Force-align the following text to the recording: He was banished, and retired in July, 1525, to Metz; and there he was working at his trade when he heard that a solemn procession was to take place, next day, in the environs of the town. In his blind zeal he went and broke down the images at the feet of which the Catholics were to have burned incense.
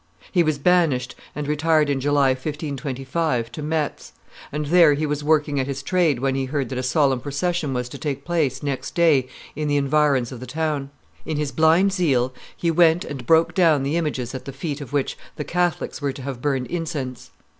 He 0.31 0.41
was 0.41 0.57
banished, 0.57 1.13
and 1.35 1.47
retired 1.47 1.87
in 1.87 1.99
July, 1.99 2.29
1525, 2.29 3.51
to 3.51 3.61
Metz; 3.61 4.13
and 4.51 4.65
there 4.65 4.95
he 4.95 5.05
was 5.05 5.23
working 5.23 5.59
at 5.59 5.67
his 5.67 5.83
trade 5.83 6.17
when 6.21 6.33
he 6.33 6.45
heard 6.45 6.69
that 6.69 6.79
a 6.79 6.81
solemn 6.81 7.19
procession 7.19 7.71
was 7.71 7.87
to 7.89 7.99
take 7.99 8.25
place, 8.25 8.63
next 8.63 8.95
day, 8.95 9.27
in 9.55 9.67
the 9.67 9.77
environs 9.77 10.31
of 10.31 10.39
the 10.39 10.47
town. 10.47 10.89
In 11.23 11.37
his 11.37 11.51
blind 11.51 11.93
zeal 11.93 12.33
he 12.57 12.71
went 12.71 13.05
and 13.05 13.27
broke 13.27 13.53
down 13.53 13.83
the 13.83 13.95
images 13.95 14.33
at 14.33 14.45
the 14.45 14.53
feet 14.53 14.81
of 14.81 14.91
which 14.91 15.19
the 15.35 15.43
Catholics 15.43 16.01
were 16.01 16.13
to 16.13 16.23
have 16.23 16.41
burned 16.41 16.65
incense. 16.65 17.29